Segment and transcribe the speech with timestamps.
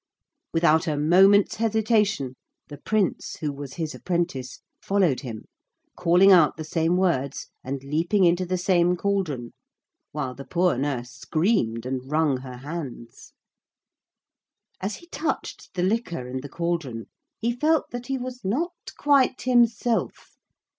[0.51, 2.33] Without a moment's hesitation
[2.69, 5.45] the Prince, who was his apprentice, followed him,
[5.95, 9.53] calling out the same words and leaping into the same cauldron,
[10.11, 13.33] while the poor nurse screamed and wrung her hands.
[14.79, 17.05] As he touched the liquor in the cauldron
[17.37, 20.31] he felt that he was not quite himself.